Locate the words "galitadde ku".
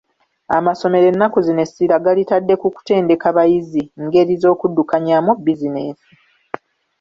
2.05-2.67